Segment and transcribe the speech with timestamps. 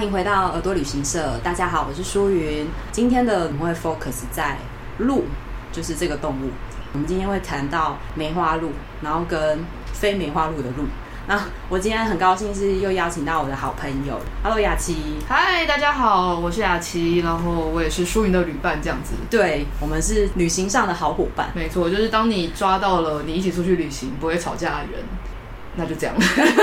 [0.00, 1.38] 欢迎回到耳朵旅行社。
[1.44, 2.66] 大家好，我是舒云。
[2.90, 4.56] 今天的我们会 focus 在
[4.96, 5.24] 鹿，
[5.70, 6.48] 就是这个动物。
[6.94, 8.70] 我们今天会谈到梅花鹿，
[9.02, 10.86] 然后跟非梅花鹿的鹿。
[11.28, 15.18] 那我今天很高兴是又邀请到我的好朋友，Hello 雅琪。
[15.28, 19.12] 嗨，大家好，我是雅琪，然后我也是舒云的旅伴，这样子。
[19.28, 21.50] 对，我们是旅行上的好伙伴。
[21.54, 25.04] 没错，就是当你抓到了你一起出去旅行不会吵架的人。
[25.76, 26.14] 那就这样，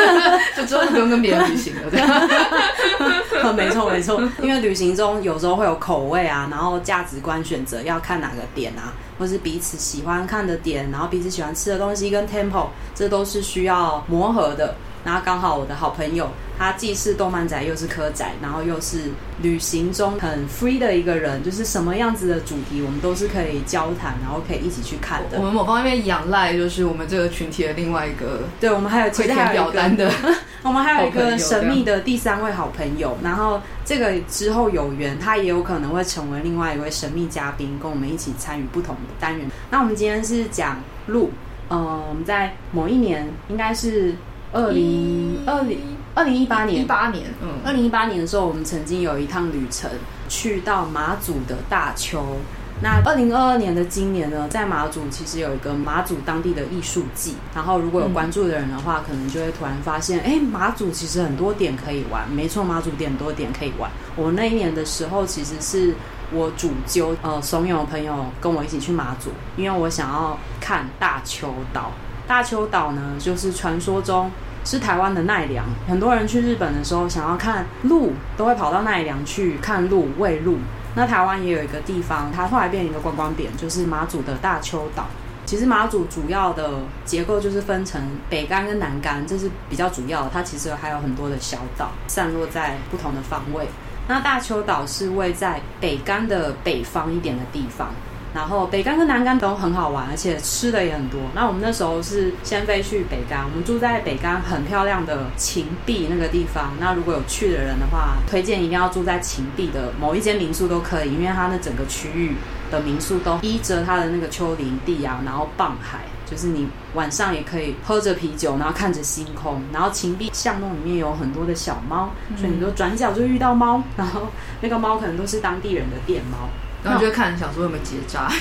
[0.56, 1.82] 就之后不用跟别人旅行了。
[1.90, 14.76] 这样， 没错没错，因为旅行中有时候会有口味啊，然后价值观选择要看哪个点啊，或是彼此喜欢看的点，然后彼此喜欢吃的东西跟 tempo，这都是需要磨合的。
[15.04, 19.10] 然后刚好我的好朋友，他既是动漫宅，又是科宅，然后又是
[19.42, 25.38] 旅行中很 free 的一个人，就是什么样子的主题，我们都是可以交谈，然后可以一起去看的。
[25.38, 30.12] 我们某方面仰赖就是我们这个群体的另外一个，对，我们还有其他表单的，
[30.64, 33.18] 我们还有一个神秘的第三位好朋友。
[33.23, 39.48] 然后这个之后有缘，他也有可能会成为另外一位神秘嘉宾，跟我们一起参与不同的单元。
[39.70, 41.31] 那我们今天是讲鹿，
[41.70, 44.14] 嗯、呃，我们在某一年应该是。
[44.53, 45.80] 二零二零
[46.16, 49.90] 二零一八年，一八年，嗯，二零一八年的时候，我们曾经有一趟旅程，
[50.30, 52.38] 去到马祖的大丘。
[52.80, 57.34] 那二零二二年的今年呢，在马祖其实有一个马祖当地的艺术季。
[57.56, 62.30] 然后如果有关注的人的话，嗯、可能就会突然发现，哎，马祖其实很多点可以玩。
[62.30, 63.90] 没错，马祖点很多点可以玩。
[64.16, 65.95] 我那一年的时候，其实是
[66.31, 71.92] 我主揪呃怂恿朋友跟我一起去马祖，因为我想要看大丘岛。
[72.28, 74.30] 大邱岛呢，就是传说中
[74.66, 75.66] 是台湾的奈良。
[75.88, 80.58] 很多人去日本的时候，想要看鹿，都会跑到奈良去看鹿、喂鹿。
[80.95, 85.06] 那台湾也有一个地方，它后来变成一个观光点，就是马祖的大邱岛。
[85.46, 90.28] 其实马祖主要的结构就是分成北竿跟南竿，这是比较主要。
[90.28, 93.68] 它其实还有很多的小岛，散落在不同的方位。
[94.09, 97.91] 那大邱岛是位在北竿的北方一点的地方。
[98.38, 101.20] 然后北竿跟南竿都很好玩，而且吃的也很多。
[101.34, 106.72] 那我们那时候是先飞去北竿，我们住在北竿很漂亮的芹壁那个地方。
[106.80, 112.36] 那如果有去的人的话，推荐一定要住在芹壁的某一间民宿都可以，因为它那整个区域
[112.70, 119.59] 的民宿都依着它的那个丘陵地啊，然后傍海，就是你晚上也可以喝着啤酒，然后看着星空。
[119.74, 124.28] 然后芹壁巷弄里面有很多的小猫，所以你就转角就遇到猫，然后
[124.62, 126.47] 那个猫可能都是当地人的店猫。
[126.84, 128.32] 然后就会看，想说有没有结扎？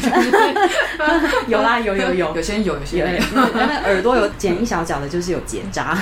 [1.48, 3.24] 有啦，有有有，有些有，有些没有。
[3.54, 5.98] 那耳朵有剪一小角的，就是有结扎。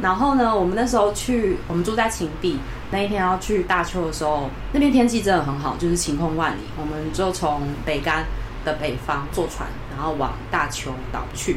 [0.00, 2.58] 然后呢，我们那时候去，我们住在芹壁，
[2.90, 6.60] 那一天要去大邱的时候，那边天气真的很好，就是晴空万里。
[6.78, 8.24] 我们就从北干
[8.64, 11.56] 的北方坐船，然后往大邱岛去。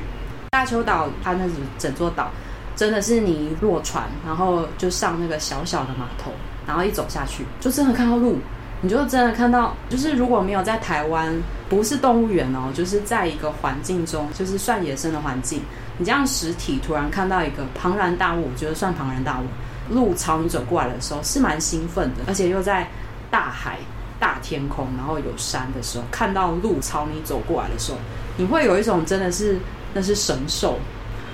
[0.52, 1.46] 大邱岛它那
[1.78, 2.32] 整座岛，
[2.76, 6.32] 真的是你落船，然后就上那个小小的码头，
[6.66, 8.40] 然后一走下去，就真的看到鹿。
[8.82, 11.34] 你就真的看到，就是如果没有在台湾，
[11.68, 15.62] 不是动物园哦，就是在一个环境中，就是算野生的环境，
[15.98, 19.46] 你这样实体突然看到一个庞然大物，我觉得算庞然大物，
[19.94, 22.88] 鹿朝你走过来的时候是蛮兴奋的，而且又在
[23.32, 23.80] 大海、
[24.20, 27.98] 大天空，然后有山的时候，看到鹿朝你走过来的时候，
[28.38, 29.58] 你会有一种真的是
[29.94, 30.78] 那是神兽。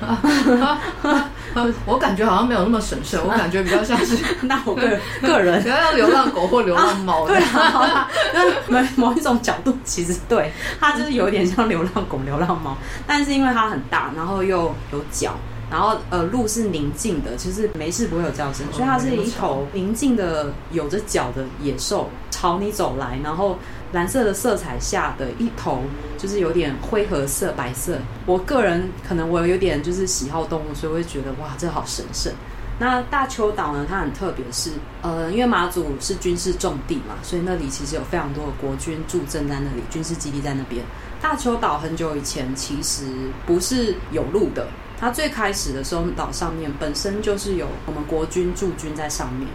[1.86, 7.28] 我感觉好像没有那么神圣，我感觉比较像是 那我个人 个人，比较像流浪狗或流浪猫。
[7.28, 12.76] 对啊，那某某一种角度，其实对它就是有点像流浪狗、流浪猫，
[13.06, 15.36] 但是因为它很大，然后又有脚，
[15.70, 23.58] 然后呃，路是宁静的，其实没事不会有叫声，所以它是一头宁静的有着脚的野兽朝你走来，然后。
[23.94, 25.84] 蓝色的色彩下的一头，
[26.18, 27.98] 就是有点灰褐色、白色。
[28.26, 32.34] 我个人可能我有点就是喜好动物，所以我会觉得哇，这好神圣。
[32.80, 34.72] 那大邱岛呢，它很特别，是
[35.04, 40.84] 呃，因为马祖是军事重地嘛，所以那里其实有非常多的国军驻镇在那里，军事基地在那边。
[41.22, 43.06] 大邱岛很久以前其实
[43.46, 44.68] 不是有路的，
[45.00, 49.48] 它最开始的时候，岛上面本身就是有我们国军驻军在上面。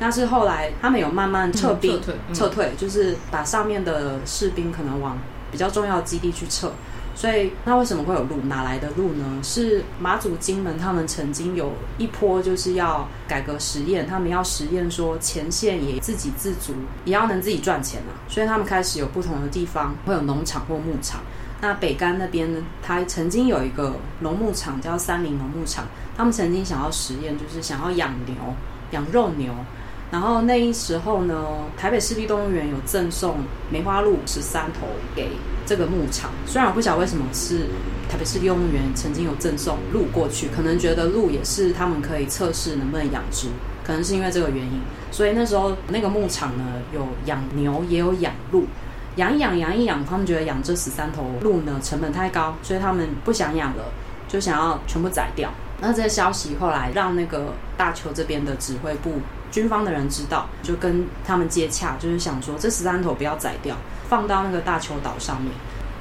[0.00, 5.18] 但是后来他们有慢慢撤兵、嗯、撤退，嗯、撤退就是把上面的士兵可能往
[5.50, 6.70] 比较重要的基地去撤。
[7.16, 8.36] 所以那为什么会有路？
[8.44, 9.24] 哪来的路呢？
[9.42, 16.74] 是马祖金门他们曾经有一波就是要改革实验，他们要实验说前线也自给自足，
[17.04, 18.14] 也要能自己赚钱啊。
[18.28, 21.20] 所以他们开始有不同的地方会有农场或牧场。
[21.60, 25.86] 那北干那边呢，他曾经有一个农牧场叫三林农牧场，
[26.16, 28.36] 他们曾经想要实验，就是想要养牛，
[28.92, 29.52] 养肉牛。
[30.10, 31.34] 然后那一时候呢，
[31.76, 33.36] 台北市立动物园有赠送
[33.70, 35.30] 梅花鹿十三头给
[35.66, 36.30] 这个牧场。
[36.46, 37.66] 虽然我不晓得为什么是
[38.08, 43.48] 台北市立动物园曾经有赠送鹿过去，可能觉得鹿也是他们可以测试能不能养殖。
[43.84, 48.66] 可能是因为这个原因，所以那时候那个牧场呢，有养牛，也有养鹿，
[49.16, 53.84] 养一养，养一养，他们觉得养这十三头鹿呢成本太高，所以他们不想养了，
[54.28, 55.50] 就想要全部宰掉。
[55.80, 63.76] 那这个消息后来让那个大邱这边的指挥部军方的人知道，就跟他们接洽，就是想说这十三头不要宰掉，
[64.08, 65.52] 放到那个大邱岛上面。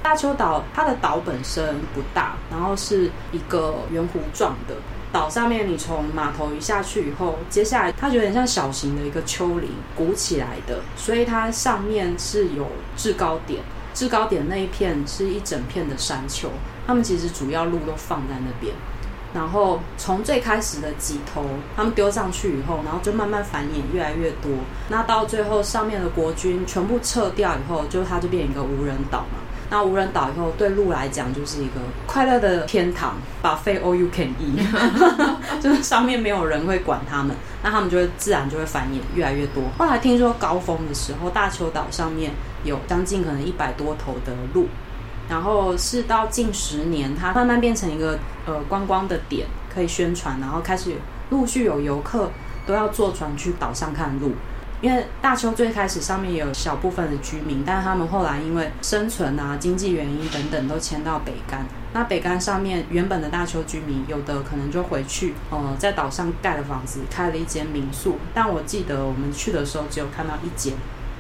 [0.04, 4.76] 大邱岛它的岛本身不大，然后是一个圆弧状的
[5.12, 13.62] 岛，上面你从码头一下去以后，接下来它有点像小型的一个丘陵鼓起来的，所以它上面是有制高点，
[13.94, 16.50] 制高点那一片是一整片的山丘，
[16.86, 18.74] 他们其实主要路都放在那边。
[19.34, 21.44] 然后从最开始的几头，
[21.76, 24.52] 他们丢上去以后，然后就慢慢繁衍，越来越多。
[24.90, 29.40] 那到最后，上面的国军全部撤掉以后，就它就变一个无人岛嘛。
[29.70, 31.74] 那无人岛以后，对鹿来讲就是一个
[32.06, 39.64] 快乐的天堂，buffet all you can eat，就是上面没有人会管他们，那他们就会自然就会繁衍越来越多。
[39.78, 42.32] 后来听说高峰的时候，大邱岛上面
[42.64, 44.68] 有将近可能一百多头的鹿。
[45.30, 50.96] 然后是到近十年，它慢慢变成一个呃观光的点，可以宣传，然后开始
[51.30, 52.32] 陆续有游客
[52.66, 54.32] 都要坐船去岛上看鹿。
[54.80, 61.66] 因为大邱最开始上面也有小部分的居民，但他们后来因为生存啊、经济原因等等，都迁到北竿。
[61.94, 68.20] 那北竿上面原本的大邱居民，有的可能就回去，呃，在岛上盖了房子，开了一间民宿。
[68.36, 70.76] 但我记得我们去的时候，只有看到一间。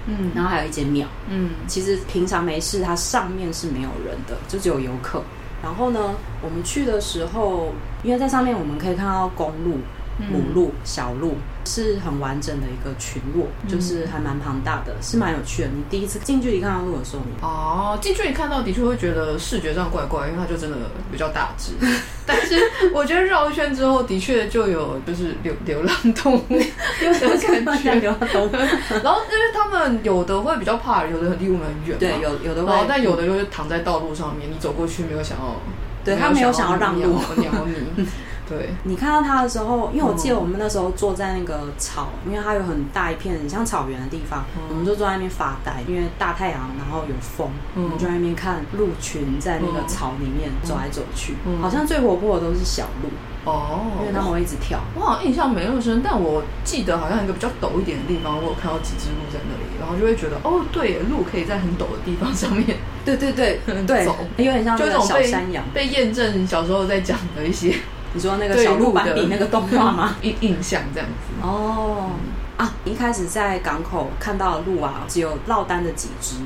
[0.07, 1.07] 嗯，然后还有一间庙。
[1.29, 5.21] 嗯，其实平常没事，它上面是没有人的，就只有游客。
[5.61, 7.73] 然后呢，我们去的时候，
[8.03, 9.79] 因为在上面我们可以看到公鹿、
[10.17, 11.35] 母鹿、小鹿。
[11.69, 15.67] 是很完整的一个群落，就是还蛮庞大的，是蛮有趣的。
[15.67, 20.77] 你第一次近距离看到鹿的时候，你哦，近距离看到的确会觉得视觉上怪怪，因为它就真的
[21.11, 21.73] 比较大只。
[22.25, 22.55] 但是
[22.93, 26.65] 我觉得绕一圈之后，的确就有就是流流浪动物的
[27.65, 28.51] 感觉，流浪动物。
[29.03, 35.57] 然后因为他们有的会比较怕，有的离我们很远，对，有有的会，但有的就是躺在道路上面，你走过去没有想要，
[36.05, 38.07] 对他没有想要让路鸟你。
[38.47, 53.09] 对，你看到它的时候，因为我记得我们那时候坐在那个草，嗯、因为它有很大一片很像草原的地方，嗯、我们就坐在那边发呆，因为大太阳，然后有风，嗯、我们就在那边看鹿群在那个草里面走来走去，嗯、好像最活泼的都是小鹿
[53.51, 54.79] 哦，因为它们会一直跳。
[54.95, 67.75] 我好像印象没那么深，但我记得好像一个比较陡一点的地方，我有看到几只鹿在那里，然后就会觉得哦，对，鹿可以在很陡的地方上面，对对对对， 走，有点像就那种小山羊，被验证小时候在讲的一些。
[68.13, 70.15] 你说那个小鹿斑比那个动画吗？
[70.23, 72.73] 印印象这样子哦、嗯、啊！
[72.85, 76.37] 一开始在港口看到鹿啊，只有落单的几只，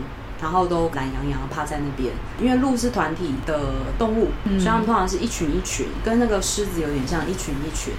[0.41, 2.13] 然后都懒洋洋趴在那边。
[2.39, 3.59] 因为鹿是团体的
[3.97, 7.93] 动物，嗯、所以他们通常是一群一群，跟那个狮子有点像，一群一群。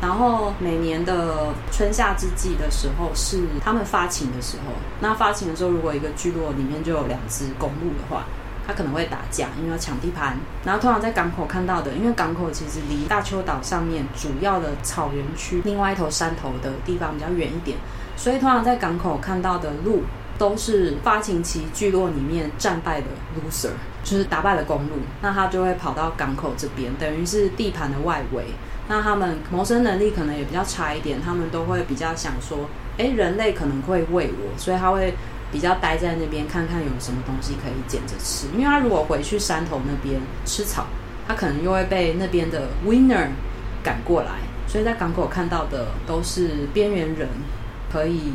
[0.00, 4.72] 然后每年的春夏之际的时候，是他们发情的时候。
[5.00, 8.24] 那发情的时候，如果一个聚落里面就有两只公鹿的话，
[8.68, 10.36] 他可能会打架，因为要抢地盘。
[10.62, 17.78] 然后通常在港口看到的，因为港口其实离大邱岛上面主要的草原区另外一头山头的地方比较远一点，
[18.14, 20.02] 所以通常在港口看到的鹿
[20.36, 23.70] 都是发情期聚落里面战败的 loser，
[24.04, 28.44] 就是打败了公鹿，那他就会跑到港口这边，等于是地盘的外围。
[28.86, 35.14] 那他们谋生能力可能也比较差一点，他们都会比较想说，哎，人类可能会喂我，所以他会。
[35.50, 40.86] 比较待在那边看看有什么东西可以捡着吃，因为他如果回去山头那边吃草，
[41.26, 43.28] 他可能又会被那边的 winner
[43.82, 44.32] 赶过来，
[44.66, 47.28] 所以在港口看到的都是边缘人，
[47.90, 48.32] 可以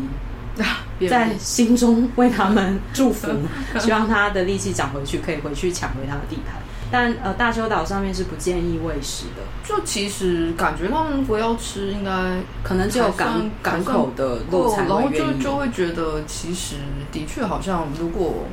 [1.08, 3.28] 在心中为他们祝福，
[3.80, 6.63] 希望他的力气长回去，可以回去抢回他的地盘。
[6.94, 9.42] 但呃，大邱岛上面是不建议喂食的。
[9.68, 12.12] 就其实感觉他们不要吃，应该
[12.62, 15.18] 可能只有港港口的路才会愿意。
[15.18, 16.76] 然后就就会觉得，其实
[17.12, 18.46] 的确好像如果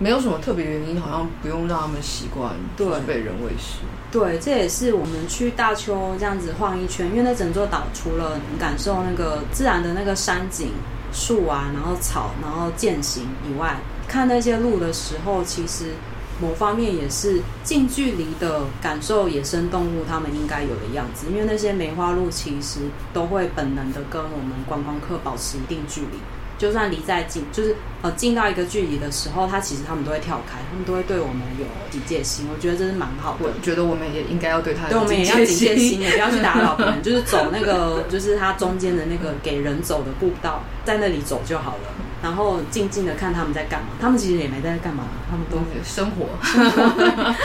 [0.00, 3.78] 没有什么特别原因，好像不用让他们习惯对被人喂食。
[4.10, 10.72] 对，这也是我们去大邱这样子晃一圈，因为那整座岛除了感受那个自然的那个山景、
[11.12, 13.76] 树啊，然后草，然后践行以外，
[14.08, 15.92] 看那些路的时候，其实。
[16.40, 22.80] 某方面也是近距离的感受野生动物它们应该有的样子，因为那些梅花鹿其实
[23.12, 26.18] 都会本能的跟我们观光客保持一定距离，
[26.56, 32.46] 就算离再近，就是呃近到一个距离的时候，它其实它们都会跳开，它们都会对我们有警戒心。
[32.52, 33.46] 我觉得这是蛮好的。
[33.46, 41.94] 我觉得我们也应该要对它，对，我们也要警戒心，也不要去打扰别人，就是走那个就是它中间的那个给人走的步道，在那里走就好了。
[42.22, 46.26] 然后静静的看他们在干嘛，他们其实也没在干嘛，他们都生活，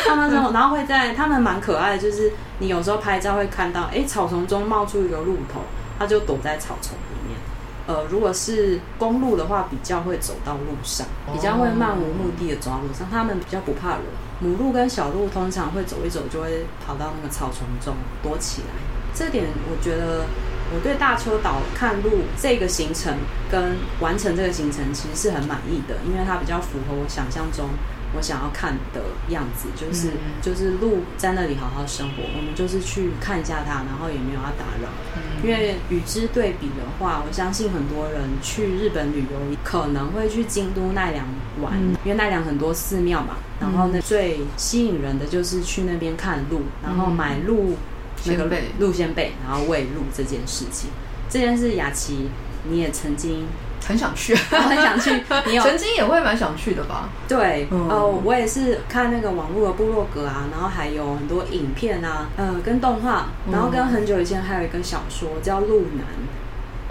[0.07, 5.61] 他们生活，然后会在，他们蛮可爱的，就是你有时候拍照会看到，哎，草丛中冒出一个鹿头，
[5.99, 7.37] 它就躲在草丛里面。
[7.85, 13.05] 呃，如果是公鹿的话，比较会走到路上，比较会漫无目的的走到路上。
[13.11, 14.01] 他们比较不怕人。
[14.39, 18.67] 母鹿跟小鹿通常会走一走，就会跑到那个草丛中躲起来。
[19.13, 20.25] 这点我觉得，
[20.73, 23.15] 我对大邱岛看路这个行程
[23.51, 27.69] 跟完成这个行程其实是很满意的，因为它比较符合我想象中。
[28.15, 34.87] 我想要看的样子，就是、嗯、就是路在那里好好生活，我们就是去看一下它，然后也没有要打扰。
[35.15, 41.25] 嗯、因为与之对比的话，我相信很多人去日本旅游可能会去京都奈良
[41.59, 43.37] 玩，嗯、因为奈良很多寺庙嘛。
[43.59, 47.77] 然后呢，最吸引人的就是去那边看鹿，然后买鹿、嗯、
[48.25, 48.47] 那个
[48.79, 50.89] 路线背，然后喂鹿这件事情。
[51.29, 52.29] 这件事雅琪，
[52.69, 53.45] 你也曾经。
[53.85, 55.11] 很想去，很想去。
[55.45, 57.09] 你有曾经也会蛮想去的吧？
[57.27, 66.05] 对，哦、嗯呃，我也是看那个网络的部落格啊，然后还有很多影片啊，呃，跟动画，然后跟很久以前还有一个小说叫《鹿男》。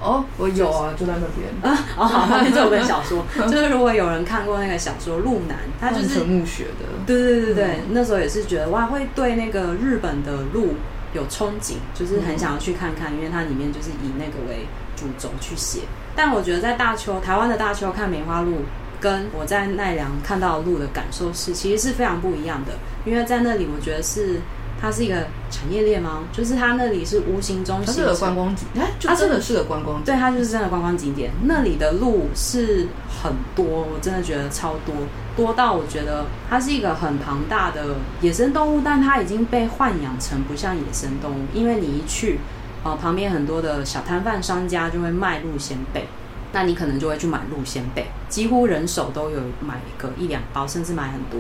[0.05, 1.79] 哦，我有啊，就在那边啊。
[1.97, 6.87] 哦，好，那边就有本小说， 就是如果有人看过那个小说《鹿南》，他就是陈木学的。
[7.07, 10.75] 对对对对，嗯、那时候也是觉得哇，会对那个日本的鹿
[11.13, 14.67] 有憧憬，就是很想要去看看，嗯、因为它里面就是以那个为
[14.97, 15.81] 主轴去写。
[16.15, 18.59] 但我觉得在大邱，台湾的大邱看梅花鹿，
[19.01, 22.73] 跟我在奈良看到鹿的感受是，其实是非常不一样的。
[23.05, 24.41] 因为在那里，我觉得是
[24.83, 26.25] 它是一个产业链吗？
[26.33, 28.67] 就是它那里是无形中它是个观光景，
[29.01, 31.31] 它真的是个观光景，对，它就是真的观光景点。
[31.45, 32.89] 那里的路是
[33.23, 34.95] 很多，我真的觉得超多，
[35.37, 42.41] 多到我觉得它是一个很庞大的野生动物，但它已经被豢养成不像野生动物，因为你一去。
[42.85, 46.09] 哦，旁边很多的小摊贩商家就会卖鹿仙贝，
[46.53, 51.39] 那你可能就会去买鹿仙贝，几乎人手都有买个一两包，甚至买很多。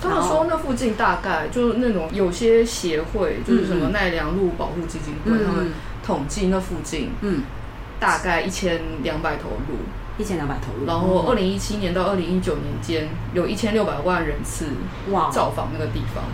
[0.00, 7.42] 他们说那附近大概就是那种有些协会，就是什么奈良鹿保护基金会，嗯、他们统计那附近，嗯，
[7.98, 9.76] 大概一千两百头鹿，
[10.16, 10.86] 一千两百头鹿。
[10.86, 14.66] 然后二零一七年到二零一九年间，有一千六百万人次
[15.10, 16.24] 哇造访那个地方，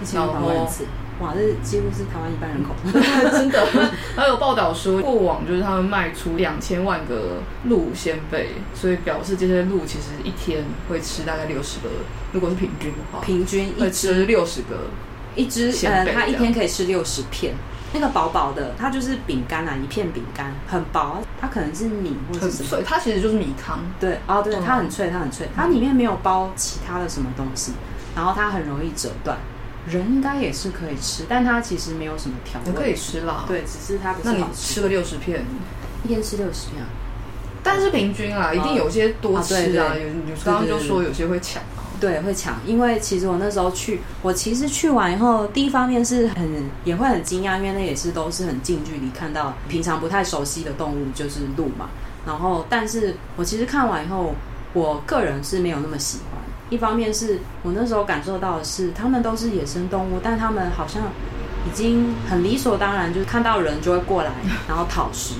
[0.00, 0.84] 一千六百万人次。
[1.20, 2.74] 哇，这几乎是台湾一半人口，
[3.32, 3.66] 真的。
[4.14, 11.88] 还有报道说，过往就是他们卖出两千万个鹿仙贝，所以表示这些鹿其实一天会吃大概六十个。
[12.32, 14.88] 如果是平均的话，平均一会吃六十个，
[15.34, 17.54] 一只呃，它一天可以吃六十片。
[17.94, 23.78] 那个薄薄的，它就是饼干啊，一片饼干，很薄，它可能是米或者是什么，很脆，它其实就是米糠。
[23.98, 27.72] 对，哦，对，它很脆，它很脆，它里面没有包其他的什么东西，
[28.14, 29.38] 然后它很容易折断。
[29.88, 32.72] 人应该也是可以吃，但它其实没有什么调味。
[32.72, 34.28] 可以吃啦，对，只是它不是。
[34.28, 35.44] 那你吃了六十片，
[36.04, 36.84] 一天吃六十片，
[37.62, 39.94] 但是平均啊，一定有些多吃啊。
[39.94, 41.86] 有，你刚刚就说有些会抢啊。
[41.98, 51.88] 对，会抢，因为其实我那时候去，我其实去完以后，第一方面是很也会很惊讶，因为那也是都是很近距离看到平常不太熟悉的动物，就是鹿嘛。
[52.26, 54.34] 然后，但是我其实看完以后，
[54.74, 56.35] 我个人是没有那么喜欢。
[56.68, 61.02] 一方面是我那时候感受到的是，他们都是野生动物，但他们好像
[61.66, 64.30] 已经很理所当然，就是看到人就会过来，
[64.68, 65.34] 然后讨食，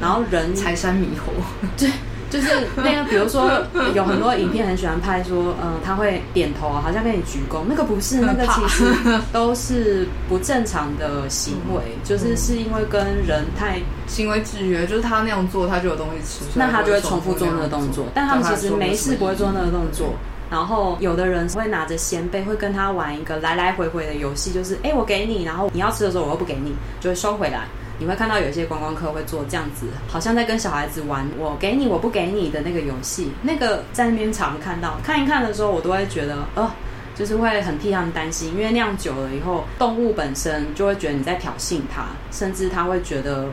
[0.00, 1.32] 然后人 财山猕猴，
[1.76, 1.90] 对，
[2.30, 3.48] 就是那个，比如说
[3.94, 8.84] 有很多影片很喜欢拍说，呃，他会点头，好像跟你鞠躬，那个不是，那个其实
[9.32, 20.14] 都是不正常的行为，就是是因为跟人太行为制约，就是他那样做，他就有东西吃，那他就会重复做那个动作，但他们其实没事不会做那个动作。
[20.52, 27.66] 然后有的人会拿着仙贝，会跟他玩一个来来回回的游戏，就是哎，我给你，然后你要吃的时候我又不给你，就会收回来。
[27.98, 33.30] 你会看到有一些观光客会做这样子，好像在跟小孩子玩我给你我不给你的那个游戏。
[33.40, 36.70] 那个在那边常看到，看一看的时候，我都会觉得，呃，
[37.14, 43.48] 就是会很替他们担心，因为那样久了以后，动物本身就会觉得你在挑衅它，甚至他会觉得。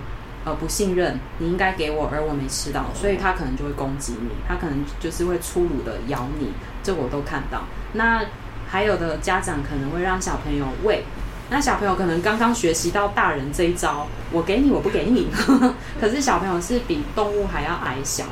[0.46, 7.64] 呃，不信任你应该给我，而我没吃到，所以他可能就会攻击你，他可能就是会粗鲁的咬你，这我都看到。
[7.94, 8.24] 那
[8.68, 11.04] 还有的家长可能会让小朋友喂，
[11.50, 15.28] 那小朋友可能刚刚学习到大人这一招，我给你，我不给你。
[16.00, 18.24] 可是小朋友是比动物还要矮小，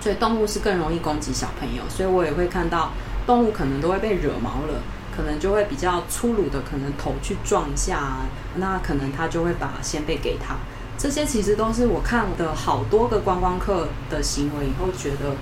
[0.00, 2.90] 所以动物是更容易攻击小朋友，所以我也会看到
[3.26, 4.82] 动物可能都会被惹毛了，
[5.16, 10.56] 可能就会比较粗鲁的，可能头去撞一下，啊那可能他就会把先辈给他。
[11.04, 15.36] 这些其实都是我看的好多个观光客的行为以后，觉得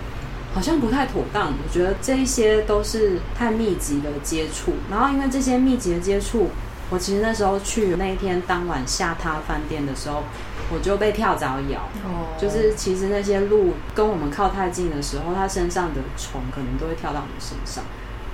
[0.52, 1.52] 好像不太妥当。
[1.52, 6.48] 我觉得这一些都是太密集的接触，然后因为这些密集的接触，
[6.90, 10.24] 我其实那时候去那一天当晚下榻饭店的时候，
[10.74, 11.82] 我就被跳蚤咬。
[12.02, 17.84] 哦，就是其实那些鹿跟我们靠太近的时候，它身上的虫可能都会跳到我们身上。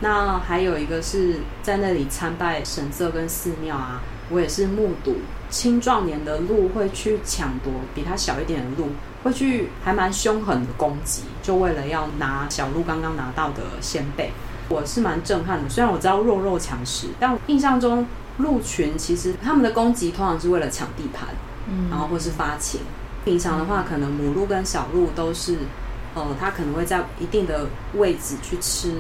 [0.01, 5.17] 那还有一个是在那里参拜神社跟寺庙啊，我也是目睹。
[5.51, 8.89] 青壮年的鹿会去抢夺比它小一点的鹿，
[9.23, 14.31] 会去还蛮凶狠的攻击，就为了要拿小鹿刚刚拿到的鲜贝。
[14.69, 21.29] 我是蛮震撼的，虽然我知道弱肉强食，但印象中鹿群其实他们的攻击通常是为了抢地盘，
[21.67, 22.83] 嗯，然后或是发情。
[23.25, 25.57] 平常的话，可能母鹿跟小鹿都是，
[26.15, 28.93] 呃，它可能会在一定的位置去吃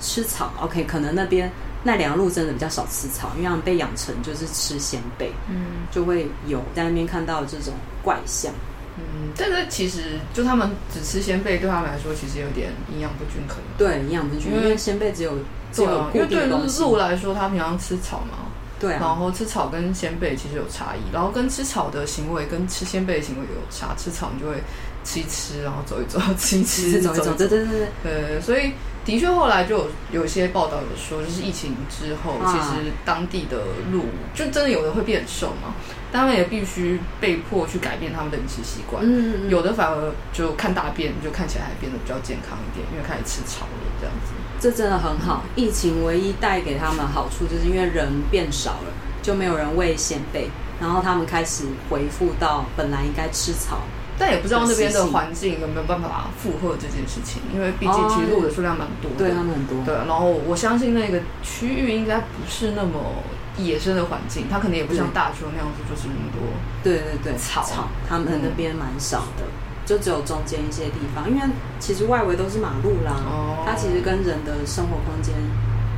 [0.00, 0.52] 吃草。
[0.60, 7.72] OK，可能那边奈良鹿真的比较少吃草，因为他们被养成就是吃鲜贝，嗯，就会有在那边看到这种
[8.02, 8.52] 怪象。
[8.98, 13.56] 嗯，但是其实就他们只吃鲜贝，对他们来说其实有点营养不均衡。
[13.78, 15.38] 对，营养不均衡，因为鲜贝只有
[15.72, 16.82] 只有固定的东西。
[16.82, 23.94] 因为对鹿来说，它平常吃草嘛，对、啊，然后吃草跟鲜贝其实有差异，然后跟吃草的行为跟吃鲜贝的行为有差。
[23.96, 24.56] 吃草你就会
[25.02, 27.88] 吃一吃，然后走一走，吃一吃，走一走，对对对对。
[28.34, 28.72] 呃，所以
[29.10, 35.74] 的确后来就有有一些报道有说，就是疫情之后，啊、其实当地的鹿就真的有的会变瘦嘛。
[36.12, 44.32] 他们也必须被迫去改变他们的饮食习惯，嗯，有的反而就看大便，就看起来还变得比较健康一点，因为开始吃草了，这样子。
[44.60, 45.42] 这真的很好。
[45.56, 50.48] 疫情唯一带给他们好处，就是因为人变少了，就没有人喂仙贝，
[50.80, 53.80] 然后他们开始回复到本来应该吃草。
[54.20, 59.82] 但也不知道那边的环境有没有办法负荷这件事情，因为毕竟其实鹿的数量蛮多的，对他们很多。
[59.84, 63.24] 对，然后我相信那个区域应该不是那么。
[63.58, 66.40] 野生的环境，它可能也不像大丘那样子，就是那么多。
[66.82, 69.52] 对对对，草草，他们那边蛮少的，嗯，
[69.84, 71.42] 就只有中间一些地方，因为
[71.78, 75.34] 其实外围都是马路啦，哦，它其实跟人的生活空间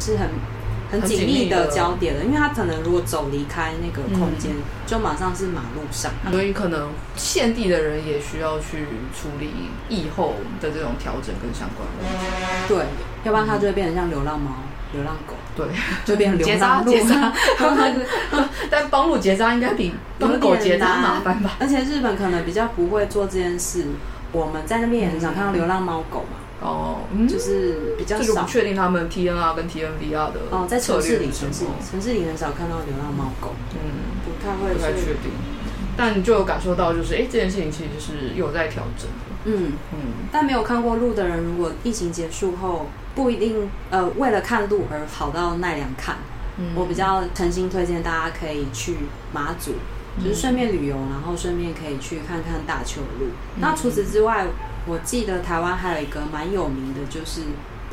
[0.01, 0.31] 是很
[0.93, 9.51] 很紧密的交点了，因为他可能如果走离开那个空间，嗯，就马上是马路上，所以可能现地的人也需要去处理
[9.89, 12.85] 疫后的这种调整跟相关的，嗯，对，
[13.25, 14.51] 要不然它就会变成像流浪猫。
[14.95, 15.67] 流浪狗，对，
[16.05, 16.93] 就变成流浪鹿。
[16.93, 17.33] 结扎，
[18.69, 21.53] 但帮路结扎应该比帮狗结扎麻烦吧？
[21.59, 23.87] 而且日本可能比较不会做这件事。
[24.33, 26.37] 我们在那边也很少看到流浪猫狗嘛。
[26.63, 28.23] 哦、嗯，就是比较少。
[28.23, 33.55] 这个不确定他们 TNR 跟 TNVR 的哦，在城市里，城市城市里很少看到流浪猫狗。
[33.75, 35.33] 嗯，不太会，不太确定。
[35.97, 39.09] 但就有感受到，就是哎，这件事情其实是有在调整。
[39.45, 39.99] 嗯嗯，
[40.31, 46.17] 但没有看过路的人，如果疫情结束后，不一定呃为了看路而跑到奈良看。
[46.59, 48.97] 嗯，我比较诚心推荐大家可以去
[49.33, 49.73] 马祖，
[50.23, 53.27] 就是顺便旅游，然后顺便可以去看看大丘路。
[53.57, 53.61] 嗯。
[53.61, 54.47] 那除此之外，
[54.87, 57.43] 我记得台湾还有一个蛮有名的，就是。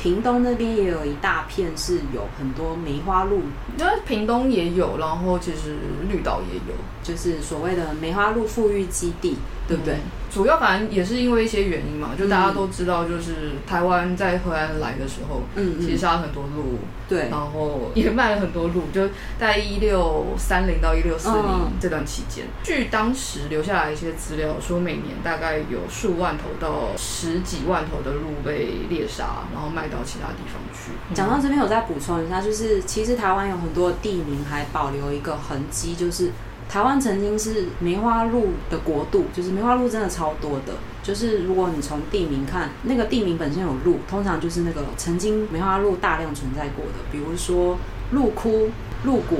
[0.01, 3.41] 屏东那边也有一大片是有很多梅花鹿，
[3.77, 5.75] 因为屏东也有，然后其实
[6.07, 6.73] 绿岛也有，
[7.03, 9.35] 就是所谓的梅花鹿富裕基地，
[9.69, 9.93] 对不对？
[9.93, 16.77] 嗯主要反正也是因为一些原因嘛，就大家都知道，就是台湾在荷兰来的时候，嗯，其实杀了很多鹿，
[17.07, 30.91] 对，然后也卖了很多鹿，就在一六三零到一六四零这段期间，据当时留下来一些资料说，每年大概有数万头到十几万头的鹿被猎杀，然后卖到其他地方去。
[31.15, 36.31] 讲到这边，我再补充一下，就是其实台湾有很多地名还保留一个痕迹，就是。
[36.69, 40.75] 台湾曾经是梅花鹿的国度，就是梅花鹿真的超多的。
[41.01, 47.79] 就是如果你从地名看，那个地名本身有鹿，通常就是那个曾经梅花鹿大量存在过的，比如说
[48.11, 48.69] 鹿窟、
[49.03, 49.37] 鹿谷、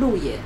[0.00, 0.38] 鹿野，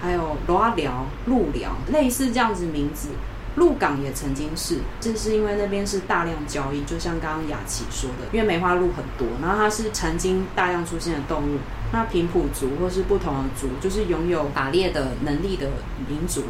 [0.00, 3.08] 还有罗阿寮、鹿寮，类似这样子名字。
[3.56, 11.58] 鹿港也曾经是，这是因为那边是大量交易，就像刚刚雅琪说的，因为梅花鹿很多，然后它是曾经大量出现的动物。
[11.92, 15.68] 那平埔族或是不同的族，就是拥有打猎的能力的
[16.06, 16.42] 民族，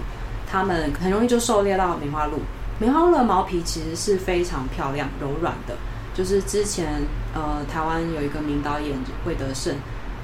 [0.51, 2.41] 他们很容易就狩猎到梅花鹿。
[2.81, 5.77] 梅花鹿的毛皮其实是非常漂亮、柔软的，
[6.15, 7.03] 就是之前
[7.35, 9.77] 呃台湾有一个名导演魏德胜。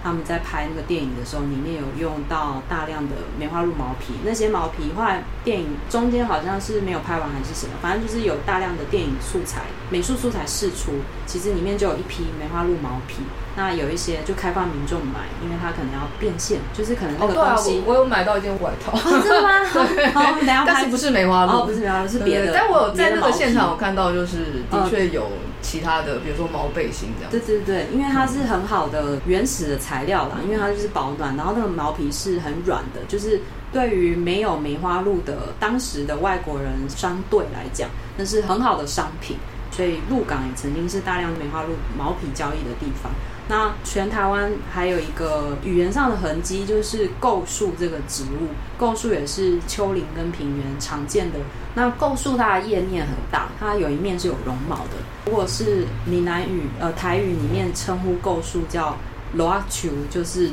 [0.03, 4.15] 他们在拍那个电影的时候，里面有用到大量的梅花鹿毛皮。
[4.25, 9.63] 那些毛皮后来电影中间好像是没有拍完还是什么，反正就是有大量的电影素材、
[9.93, 10.93] 美术素材释出。
[11.27, 13.17] 其实里面就有一批梅花鹿毛皮。
[13.55, 17.81] 那有一些就开放民众买，因为它可能要变现，就是可能那个东西。
[17.81, 18.99] 哦、对啊，我，我有买到一件外套。
[18.99, 19.63] 真的吗？
[20.15, 20.65] 好。
[20.67, 21.53] 但是不是梅花鹿？
[21.53, 22.53] 哦，不是梅花鹿，是别的。
[22.55, 25.29] 但我有在那个现场，我看到就是的确有。
[25.63, 27.31] 其他的，比如说毛背心这样。
[27.31, 33.41] 对对对，因为它是很好的原始的材料啦，因为它就是保暖，然后那个毛皮是很软的，就是
[33.73, 39.37] 对于没有梅花鹿的当时的外国人商队来讲，那是很好的商品。
[39.73, 43.11] 所以鹿港也曾经是大量梅花鹿毛皮交易的地方。
[43.49, 48.49] 那全台湾还有一个语言上的痕迹，就是构树这个植物。
[48.79, 51.39] 构树也是丘陵跟平原常见的。
[51.75, 54.93] 那构树它的叶面很大，它有一面是有绒毛的。
[55.27, 58.97] 如果是闽南语呃台语里面称呼构树叫
[59.35, 60.51] 罗阿球，就是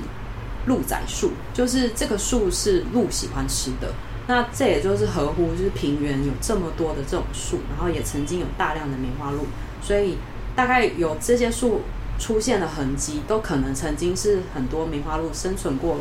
[0.66, 3.94] 鹿仔树，就是这个树是鹿喜欢吃的。
[4.30, 9.48] 那这也就是合乎，就是平原有这么多的这种树，然后也曾经有大量的梅花鹿，
[9.82, 10.20] 所以
[10.56, 11.82] 大概有这些树
[12.20, 15.98] 出现的痕迹，都可能曾经是很多梅花鹿生存过，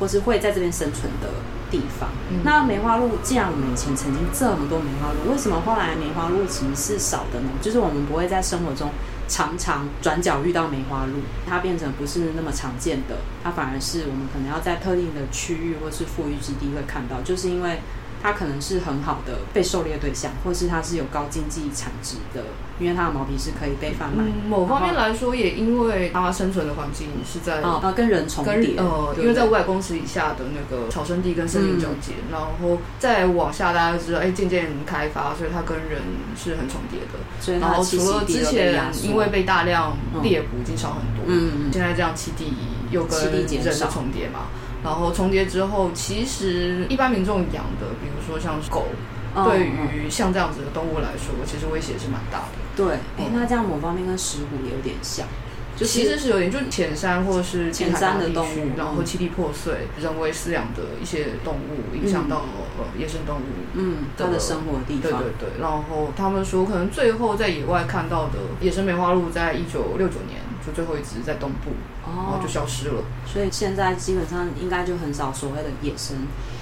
[0.00, 1.28] 或是会在这边生存的
[1.70, 2.08] 地方。
[2.30, 7.50] 嗯、那梅花鹿，既然我们以前曾经这么多梅花鹿，为什么后来梅花鹿其实是少的呢？
[7.60, 8.88] 就是我们不会在生活中。
[9.28, 17.80] 常常转角遇到梅花鹿，它变成不是那么常见的，它反而是我们可能要在特定的区域或是富裕基地会看到，就是因为。
[18.22, 22.42] 它可能是很好的被狩猎对象，或是它是有高经济产值的，
[22.78, 24.24] 因为它的毛皮是可以被贩卖。
[24.24, 36.02] 嗯、某方面来说，也因为它生存的环境是在啊、哦、跟人重叠，呃，因为在五百公尺以下的那个草生地跟森林交界，嗯、然后再往下，大家知道，哎，渐渐开发，所以它跟人
[36.36, 37.18] 是很重叠的。
[37.40, 42.52] 所以然后除了之前因为被大量猎捕，已经少很多，嗯，现在这样栖地
[42.90, 44.46] 又跟人的重叠嘛。
[44.86, 48.86] 然后重叠之后，其实一般民众养的，比如说像狗，
[49.34, 52.54] 哦、对于像这样子的动物来说，其实威胁是蛮大的。
[52.76, 55.26] 对，哎、嗯，那这样某方面跟石虎也有点像，
[55.74, 65.02] 就其实是有点，就是浅山或者是浅山的动物，然后栖地破碎，嗯、人为饲养的一些动物，影响到、嗯、呃野生动物，嗯，它的生活的地方。
[65.02, 65.60] 对对对。
[65.60, 70.45] 然后他们说，可能最后在野外看到的野生梅花鹿，在一九六九年。
[70.66, 71.70] 就最后一只在东部，
[72.04, 73.04] 然后就消失了。
[73.24, 76.16] 所以现在基本上应该就很少所谓的野生，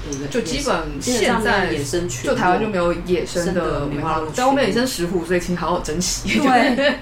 [0.05, 0.29] 对不对？
[0.29, 6.39] 就基本现在野生区，就台湾就没有野生的梅花鹿，在外面野生石虎，所以请好好珍惜。
[6.41, 6.95] 对对。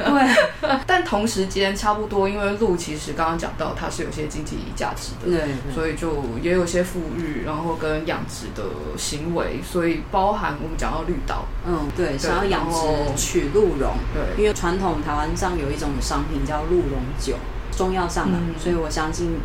[0.86, 8.62] 但同时间差不多，因为鹿其实刚刚讲到它是有些经济价值的，对，所以就也有些富裕，然后跟养殖的
[8.96, 12.78] 行为，所以包含我们讲到绿岛，嗯，对，想要养殖
[13.16, 16.82] 取鹿茸，对，因为传统台湾上有一种商品叫鹿。
[16.92, 17.36] 茸酒
[17.76, 19.36] 中药上的，嗯、所以我相信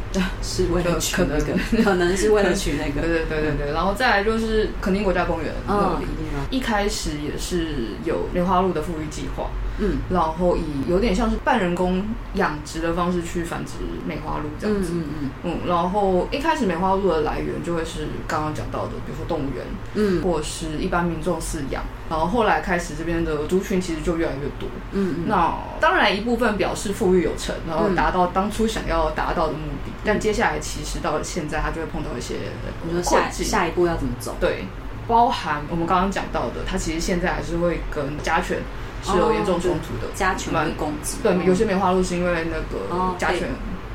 [0.44, 3.02] 是为了取那个，可能， 可能是为了取那个。
[3.02, 3.74] 对对对对对。
[3.74, 6.06] 然后再来就是垦丁国家公园那里，
[6.50, 9.50] 一开始也是有梅花鹿的富裕计划。
[9.80, 13.74] 嗯，然后以有点像是半人工养殖的方式去繁殖
[14.08, 14.94] 梅花鹿这样子。
[14.94, 15.30] 嗯嗯嗯。
[15.44, 21.84] 嗯，然后一开始梅花鹿的来源就会是刚刚讲到的，比如说动物园，嗯，或者是一般民众饲养。
[22.10, 24.68] 然后后来开始这边的族群其实就越来越多。
[24.94, 25.24] 嗯嗯。
[25.28, 29.92] 那当然一部分表示富裕有成，然后达到当初想要达到的目的。
[29.92, 32.36] 嗯、但接下来其实到了现在，他就会碰到一些
[32.84, 34.36] 你说下下一步要怎么走？
[34.40, 34.66] 对，
[35.08, 38.60] 包含我们刚刚讲到的，它其实现在还是会跟家犬。
[39.04, 41.18] 是有严重冲突的，家犬攻击。
[41.22, 43.48] 对，有些梅花鹿是因为那个家犬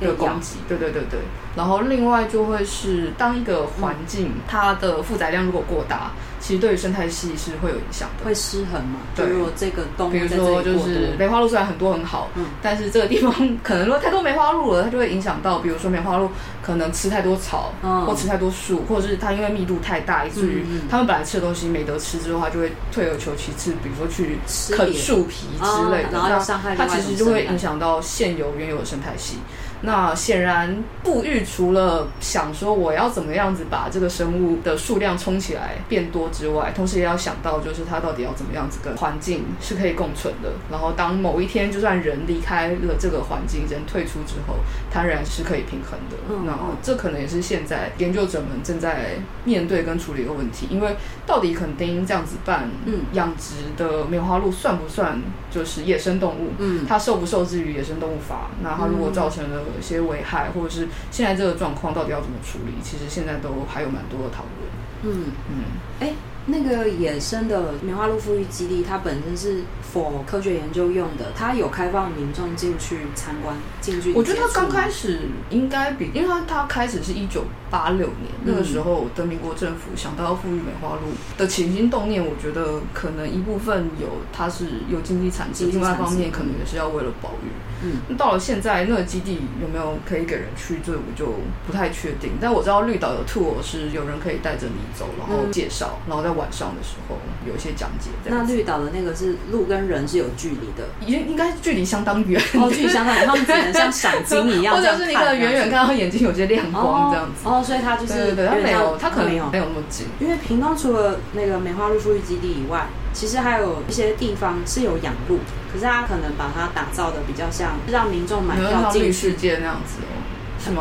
[0.02, 0.56] 的攻击。
[0.68, 1.20] 对对对对。
[1.54, 6.12] 然后另外就会是当一个环境它的负载量如果过大。
[6.40, 8.98] 其实对于生态系是会有影响的，会失衡嘛？
[9.14, 16.28] 对，如果这个动物，比如说就是梅花鹿虽然很多很好，嗯，但是这个地方 可能如果太多梅花鹿了，它就会影响到，比如说梅花鹿
[16.60, 24.36] 可能吃太多草，嗯，或吃太多树，或者是它因为密度太大，以至于它们本来吃的东西没得吃之后，它就会退而求其次，比如说去
[24.74, 29.36] 啃树皮之类的，然后伤害它，其实就会影响到现有原有的生态系。
[29.82, 40.50] 那显然，布育除了想说我要怎么样子把这个生物的数量冲起来变多之外，同时也要想到，就是它到底要怎么样子跟环境是可以共存的。
[40.70, 44.54] 然后，当某一天就算人离开了这个环境，人退出之后，
[44.88, 46.16] 它仍然是可以平衡的。
[46.30, 50.68] 嗯，然后这可能也是现在研究者们正在面对跟处理的问题。
[50.70, 56.52] 因为到底肯定这样子办，嗯，养殖的梅花鹿算不算就是野生动物？
[56.58, 58.48] 嗯，它受不受制于野生动物法？
[58.62, 62.74] 那它如果造成了有些危害，或者是现在这个状况到底要怎么处理？
[62.82, 65.14] 其实现在都还有蛮多的讨论。
[65.14, 65.64] 嗯嗯，
[66.00, 66.08] 哎、嗯。
[66.08, 66.14] 欸
[66.46, 69.62] 那个野生的梅花鹿富裕基地，它本身是
[69.94, 74.12] for 科学研究用的，它有开放民众进去参观，进去。
[74.12, 87.48] 我觉得它刚开始应该比，因为它它开始是一九八六年、嗯、那个时候的民国政府想到要复育梅花鹿的起心动念，我觉得可能一部分有它是有经济产值，另外一方面可能也是要为了保育。
[87.84, 91.34] 嗯，那到了现在那个基地有没有可以给人去，这我就
[91.66, 92.32] 不太确定。
[92.40, 96.31] 但我知道绿岛有 tour 是有人可以带着你走，然后介绍，嗯、然后再。
[96.32, 97.16] 晚上的时候
[97.46, 98.10] 有一些讲解。
[98.24, 107.48] 那绿岛的那个是路跟人是有距离的，应应该距离相当远，哦，距离相当远，他们只能像赏金一样， 或者是你可能远远看到眼睛有些亮光这样子。
[107.48, 110.06] 哦，所以它就是对，对，它没有，它可能没有没有那么近。
[110.20, 115.38] 因为屏东除了那个梅花鹿复育基地以外，其实还有一些地方是有养鹿，
[115.72, 120.21] 可是他可能把它打造的比较像让民众买票进去世界那样子哦。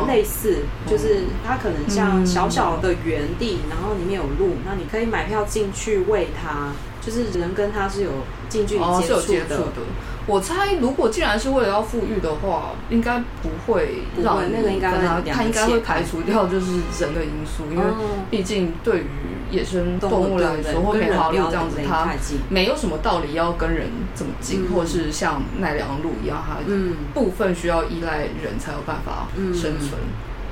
[0.06, 6.72] 类似，就是它可能像小小的园地，嗯、然后里面有鹿，那你可以买票进去喂它，
[7.04, 8.10] 就是人跟它是有
[8.48, 9.82] 近距离接触的。
[10.24, 17.84] 我猜，如果既然是为了要富裕的话，应该不会让那个应该会他，他应该会排除掉就是人的因素，因为
[18.30, 19.06] 毕竟对于
[19.50, 22.06] 野生动物来说，或梅花鹿这样子，它
[22.48, 26.62] 没有什么道理要跟人这么近，或是像奈良鹿一样，它
[27.12, 30.00] 部分需要依赖人才有办法生存。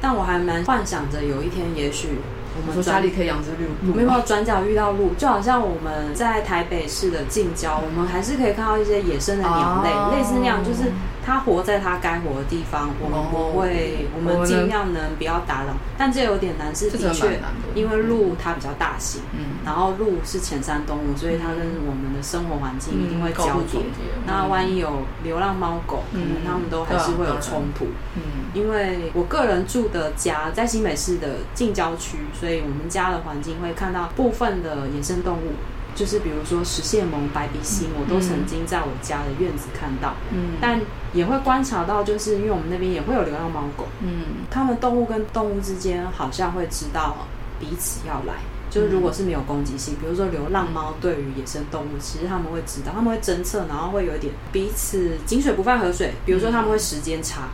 [0.01, 2.19] 但我还蛮幻想着有一天，也许。
[2.61, 10.91] 我们说家里可以养只鹿，没有转角遇到鹿，就好像我们在台北市的近郊，我们还是可以看到一些野生的鸟类，哦、类似那样，就是。
[11.23, 15.75] 它活在它该活的地方，我们不会，我们尽量能不要打扰。
[15.97, 17.39] 但这有点难，是的确，
[17.75, 23.83] 因为鹿它比较大型，嗯，然后鹿是浅山动物，所以它跟我们的生活环境一定会交叠。
[24.27, 27.85] 那万一有流浪猫狗，可能它们都还是会有冲突。
[28.17, 28.23] 嗯，
[28.55, 35.53] 因为我个人住的家在新北市的近郊区，所以我们家的环境会看到部分的野生动物。
[35.93, 40.15] 就是比如说食蟹獴、白鼻心，我都曾经在我家的院子看到。
[40.33, 40.81] 嗯，但
[41.13, 43.89] 也会观察到，就是因为我们那边也会有流浪猫狗。
[44.01, 47.27] 嗯，它们动物跟动物之间好像会知道
[47.59, 48.35] 彼此要来。
[48.71, 56.13] 就是如果是没有攻击性，比如说流浪猫对于野生动物，其实他们会知道，他们会侦测，然后会有一点彼此井水不犯河水。
[56.25, 57.43] 比如说他们会时间差。
[57.43, 57.51] 嗯，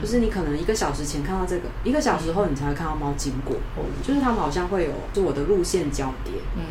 [0.00, 3.56] 就是你可能一个小时前看到这个，一个小时后你才会看到猫经过。
[3.76, 6.34] 嗯，就是他们好像会有就我的路线交叠。
[6.56, 6.62] 嗯。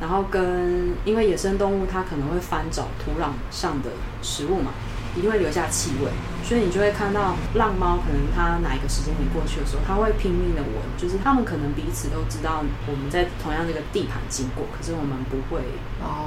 [0.00, 4.72] 然后跟因为野生动物它可能会翻找土壤上的食物嘛，
[5.16, 6.10] 一定会留下气味，
[6.42, 15.62] 所以你就会看到浪猫，可能它哪一个时间点过去的时候，它会拼命的闻，就是它们可能彼此都知道我们在同样这个地盘经过，可是我们不会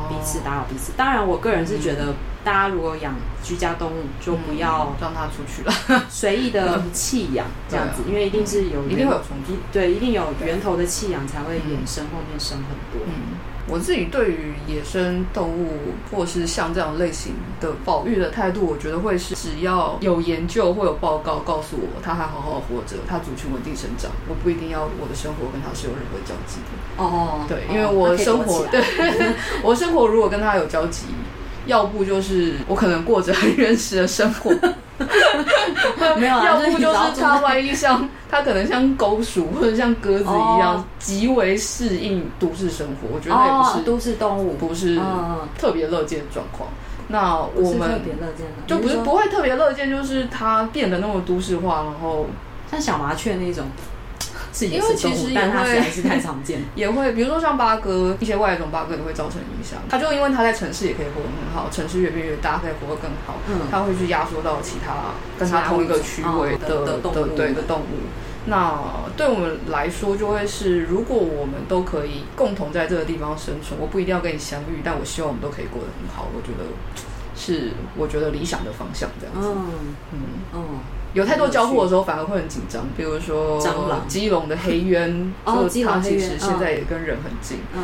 [0.10, 0.94] 彼此打扰彼此。
[0.96, 13.06] 当然，我个人是觉得大家如果养居家动物，就不要让它出去了，随意的弃养这样子，因为一定是有一定会有冲击，对，一定有源头的弃养才会衍生后面生很多。
[13.70, 15.78] 我自己对于野生动物，
[16.10, 27.04] 或是像这样类型的保育的态度，我觉得会是只要有研究或有报告告诉我它还好好活着，它族群稳定生长，我不一定要我的生活跟它是有任何交集的。
[27.04, 28.82] 哦，对，因为我生活对，
[29.62, 31.08] 我生活如果跟它有交集，
[31.66, 34.52] 要不就是我可能过着很原始的生活。
[36.18, 43.08] 没有，要不就是它万一像它可能像狗鼠或者像鸽子一样，极为适应都市生活。
[43.14, 45.00] 我觉得它也不是都市动物，不是
[45.58, 46.70] 特别乐见的状况。
[47.10, 52.26] 那我们特别乐见的，就不是不会特别乐见，就是它变得那么都市化，然后
[52.72, 53.66] 像小麻雀那种。
[54.66, 59.80] 因为其实也会是太常见， 也会比如说像八哥，一些外来种八哥都会造成影响。
[59.88, 63.36] 它就因为它在城市也可以活得很好，城市越变越大，可以活得更好。
[63.48, 68.08] 嗯，它会去压缩到其他跟它同一个区位的的对的动物。
[68.50, 68.80] 那
[69.18, 76.28] 对我们来说，就会是如果我们都可以共同在这个地方生存，我不一定要跟你相遇，但我希望我们都可以过得很好。
[76.34, 76.64] 我觉得
[77.36, 79.50] 是我觉得理想的方向这样子。
[79.54, 79.68] 嗯
[80.14, 80.20] 嗯
[80.54, 80.80] 嗯。
[81.18, 82.86] 有太多交互的时候，反而会很紧张。
[82.96, 87.58] 比如说，蟑螂、基隆的黑鸢，哦，它其实现在也跟人很近。
[87.74, 87.82] 嗯，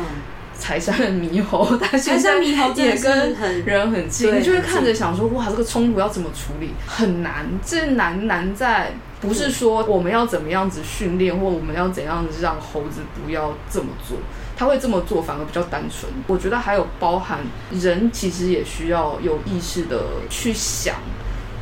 [0.56, 4.32] 柴山的猕猴， 它现在也跟人很近。
[4.38, 6.70] 你就会看着想说，哇，这个冲突要怎么处理？
[6.86, 7.44] 很难。
[7.66, 14.16] 这难难在不是说我们要怎么样子训练，或我们要怎样子让猴子不要这么做，
[14.56, 16.12] 它会这么做反而比较单纯。
[16.28, 17.40] 我觉得还有包含
[17.72, 20.94] 人，其实也需要有意识的去想。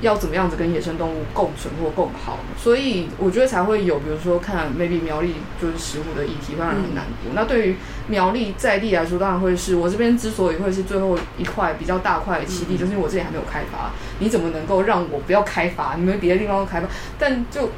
[0.03, 7.31] 要怎么样子跟野生动物共存或共好，所以我觉得才会有，比如说看 maybe 苗栗就是石虎的议题，当然很难过。
[7.31, 7.77] 嗯、那对于
[8.09, 13.93] 苗栗在地来说，当然会是我这边之所以会是最后一块比较大块的栖地，嗯、就是因为我这里还没有开发。
[14.19, 15.95] 你怎么能够让我不要开发？
[15.97, 16.87] 你们别的地方都开发，
[17.19, 17.71] 但就。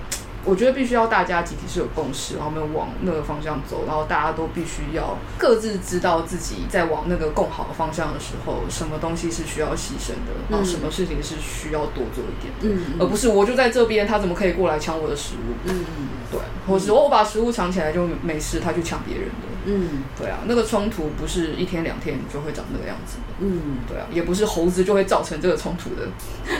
[0.44, 15.54] 我觉得必须要大家集体是有共识，然后我们往那个方向走，然后大家都必须要各自知道自己在往那个更好的方向的时候，什么东西是需要牺牲的，然后什么事情是需要多做一点的，嗯，而不是我就在这边，他怎么可以过来抢我的食物？
[15.64, 19.54] 嗯嗯，对，或是我把食物藏起来就没事，他去抢别人的。
[19.66, 23.22] 嗯，对啊，那个冲突不是一天两天就会长那个样子的。
[23.38, 26.06] 嗯，对啊，也不是猴子就会造成这个冲突的。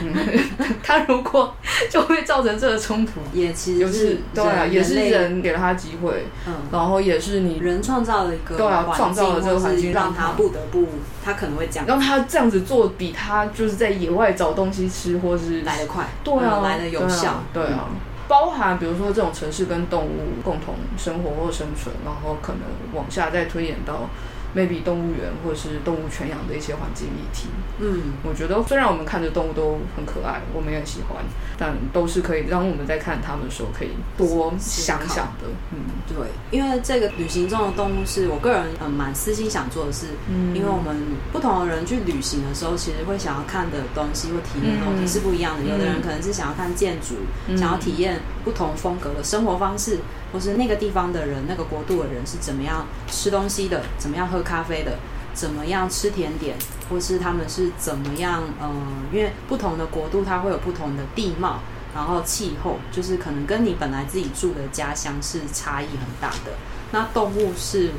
[0.02, 0.16] 嗯，
[0.82, 1.54] 他如果
[1.90, 10.86] 就会造成这个冲突，也其实是对啊，也是人给了他机会，嗯，然后也是你人创造了一个对啊，创造了这个环境，让他不得不，
[11.24, 17.88] 他可能会这样，让他这样子做，比他就是在野外找东西吃或是来得快，对啊，来得有效，对啊。
[18.26, 22.62] 包含比如说这种城市跟动物共同生活或生存，然后可能
[22.94, 24.08] 往下再推演到
[24.54, 27.48] maybe 动物园或者是动物圈养的一些环境议题。
[27.80, 31.24] 嗯，我觉得虽然我们看着动物都很可爱，我们也很喜欢，
[31.58, 35.48] 但都是可以让我们在看它们的时候可以多想想的。
[35.72, 40.06] 嗯，对，因为这个旅行中的动物是我个人嗯蛮私心想做的事。
[40.28, 40.96] 嗯，因为我们
[41.32, 45.64] 不同的人去旅行的时候，其实会想要看的东西或体验的东西是不一样的。
[45.64, 47.16] 嗯、有的人可能是想要看建筑，
[47.48, 49.98] 嗯、想要体验不同风格的生活方式，
[50.32, 54.98] 或是那个地方的人、那个国度的人是怎么样吃东西的，怎么样喝咖啡的。
[55.34, 56.54] 怎么样吃甜点，
[56.88, 58.44] 或是他们是怎么样？
[58.62, 61.58] 嗯，因为不同的国度，它会有不同的地貌，
[61.92, 66.52] 然后气候，就是可能跟你本来自己住的家乡是差异很大的。
[66.92, 67.90] 那动物是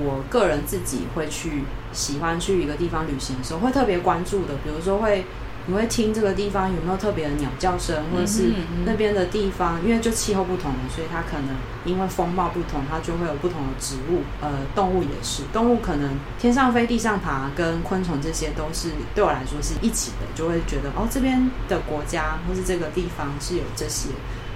[0.00, 5.24] 我个人自己会去喜欢去一个地方旅行的时候会特别关注的，比如说会。
[5.66, 8.52] 你会听这个地方有没有特别的鸟叫声，或者是
[8.84, 14.22] 那边的地方，因为就气候不同，所以它可能因为风貌不同，它就会有不同的植物。
[14.40, 24.08] 呃，动物也是，动物可能天上飞、地上爬，跟昆虫这些都是对我来说是一起的，就会觉得哦，这边的国家或是这个地方是有这些，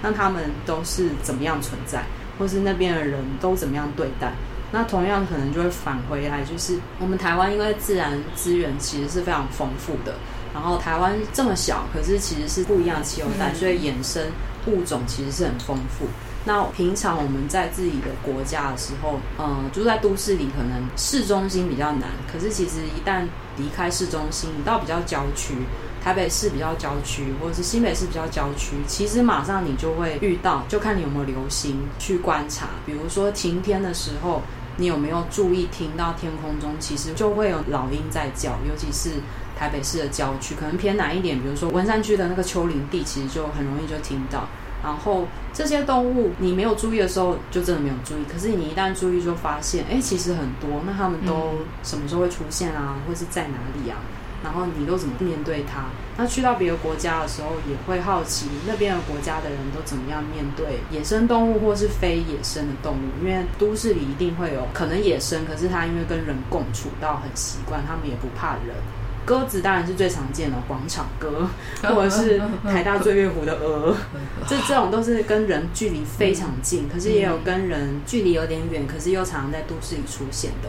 [0.02, 2.04] 那他们都是怎么样存在，
[2.38, 4.32] 或是那边的人都怎么样对待。
[4.72, 10.14] 那同样可能就会返回来，就是我们台湾因为自然资源其实是非常丰富的。
[10.54, 14.24] 然后台湾这么小，可是其实是不一样的气候带，所以衍生
[14.66, 16.06] 物种其实是很丰富。
[16.46, 22.10] 那平常我们在自己的国家的时候，嗯，住在都市里，可能市中心比较难。
[22.30, 23.24] 可是其实一旦
[23.56, 25.54] 离开市中心，你到比较郊区，
[26.02, 32.68] 台北市比较郊区，或者是新北市比较郊区，其实马上你就会遇到，就看你有没有留心去观察。
[32.86, 34.42] 比如说晴天的时候，
[34.76, 39.14] 你有没有注意听到天空中其实就会有老鹰在叫，尤其是。
[39.58, 44.46] 台北市的郊区可能偏南一点，比如说文山区的那个丘陵地，其实就很容易就听到。
[44.82, 48.24] 然后这些动物你没有注意的时候，就真的没有注意。
[48.30, 50.82] 可是你一旦注意，就发现，哎，其实很多。
[50.86, 52.96] 那他们都什么时候会出现啊？
[53.08, 53.96] 或是在哪里啊？
[54.44, 55.84] 然后你都怎么面对它？
[56.18, 63.24] 那去到别的国家的时候，也会好奇那边的国家的人都怎么样面对野生动物或是非野生的动物。
[63.24, 68.76] 因为都市里一定会有可能野生，可是它因为跟人共处到很习惯，他们也不怕人。
[69.24, 71.48] 鸽子当然是最常见的广场鸽，
[71.82, 73.96] 或者是台大醉月湖的鹅，
[74.46, 80.68] 这这种都是跟人距离非常近，可是也有跟人距离有点远，可是又常常在都市里出现的。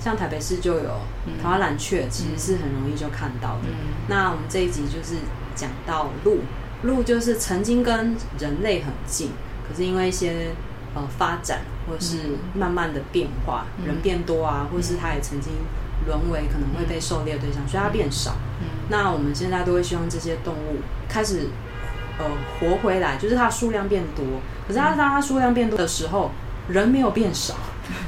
[0.00, 1.00] 像台北市就有
[1.40, 3.68] 台湾蓝鹊，其实是很容易就看到的。
[4.08, 5.14] 那我们这一集就是
[5.54, 6.40] 讲到鹿，
[6.82, 9.30] 鹿就是曾经跟人类很近，
[9.68, 10.50] 可是因为一些
[10.96, 12.16] 呃发展或是
[12.52, 15.52] 慢慢的变化，人变多啊，或是它也曾经。
[16.06, 18.32] 沦为可能会被狩猎对象，所以它变少。
[18.60, 21.48] 嗯，那我们现在都会希望这些动物开始
[22.18, 22.24] 呃
[22.58, 24.24] 活回来，就是它数量变多。
[24.66, 26.30] 可是它当它数量变多的时候，
[26.68, 27.54] 人没有变少，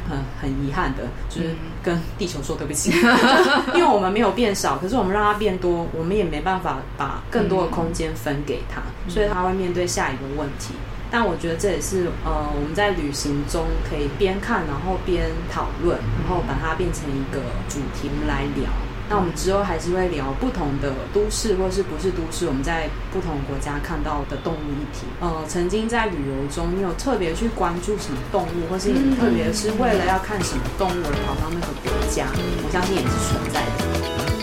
[0.09, 2.93] 很很遗憾的，就是跟地球说对不起，
[3.75, 10.75] 因为我们没有变少，可是我们让它变多，我们也没办法把更多的空间分给它，所以它会面对下一个问题。
[11.15, 18.69] 但我觉得这也是呃，我们在旅行中可以边看，然后边讨论，然后把它变成一个主题来聊。
[19.09, 25.07] 那我们之后还是会聊不同的都市或是不是都市，我们在不同国家看到的动物议题。
[25.21, 32.27] 呃，曾经在旅游中，你有特别去关注什么动物，或是你特别是为了要看什么动物而跑到那个国家？
[32.35, 34.34] 我相信也是存在的。